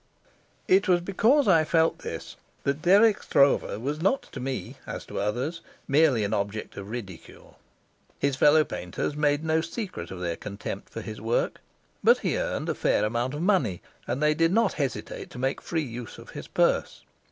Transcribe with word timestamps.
It 0.67 0.87
was 0.87 0.99
because 0.99 1.47
I 1.47 1.63
felt 1.63 1.99
this 1.99 2.35
that 2.63 2.81
Dirk 2.81 3.21
Stroeve 3.21 3.79
was 3.79 4.01
not 4.01 4.23
to 4.31 4.39
me, 4.39 4.77
as 4.87 5.05
to 5.05 5.19
others, 5.19 5.61
merely 5.87 6.23
an 6.23 6.33
object 6.33 6.75
of 6.75 6.89
ridicule. 6.89 7.59
His 8.17 8.35
fellow 8.35 8.63
painters 8.63 9.15
made 9.15 9.43
no 9.43 9.61
secret 9.61 10.09
of 10.09 10.19
their 10.19 10.37
contempt 10.37 10.89
for 10.89 11.01
his 11.01 11.21
work, 11.21 11.61
but 12.03 12.17
he 12.17 12.35
earned 12.39 12.67
a 12.69 12.73
fair 12.73 13.05
amount 13.05 13.35
of 13.35 13.43
money, 13.43 13.79
and 14.07 14.23
they 14.23 14.33
did 14.33 14.51
not 14.51 14.73
hesitate 14.73 15.29
to 15.29 15.37
make 15.37 15.61
free 15.61 15.83
use 15.83 16.17
of 16.17 16.31
his 16.31 16.47
purse. 16.47 17.03